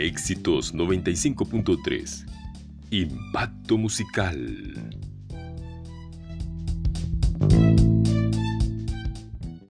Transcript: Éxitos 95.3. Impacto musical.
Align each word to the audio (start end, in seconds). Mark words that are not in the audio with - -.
Éxitos 0.00 0.74
95.3. 0.74 2.24
Impacto 2.90 3.76
musical. 3.76 4.99